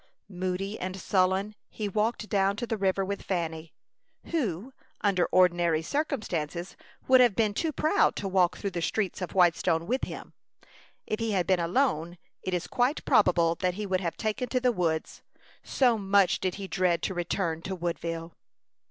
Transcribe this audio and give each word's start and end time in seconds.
Moody 0.29 0.79
and 0.79 0.99
sullen, 0.99 1.53
he 1.69 1.87
walked 1.87 2.27
down 2.27 2.55
to 2.55 2.65
the 2.65 2.75
river 2.75 3.05
with 3.05 3.21
Fanny, 3.21 3.71
who, 4.31 4.73
under 5.01 5.27
ordinary 5.27 5.83
circumstances, 5.83 6.75
would 7.07 7.21
have 7.21 7.35
been 7.35 7.53
too 7.53 7.71
proud 7.71 8.15
to 8.15 8.27
walk 8.27 8.57
through 8.57 8.71
the 8.71 8.81
streets 8.81 9.21
of 9.21 9.35
Whitestone 9.35 9.85
with 9.85 10.05
him. 10.05 10.33
If 11.05 11.19
he 11.19 11.33
had 11.33 11.45
been 11.45 11.59
alone, 11.59 12.17
it 12.41 12.55
is 12.55 12.65
quite 12.65 13.05
probable 13.05 13.53
that 13.59 13.75
he 13.75 13.85
would 13.85 14.01
have 14.01 14.17
taken 14.17 14.49
to 14.49 14.59
the 14.59 14.71
woods, 14.71 15.21
so 15.61 15.99
much 15.99 16.39
did 16.39 16.55
he 16.55 16.67
dread 16.67 17.03
to 17.03 17.13
return 17.13 17.61
to 17.61 17.75
Woodville. 17.75 18.33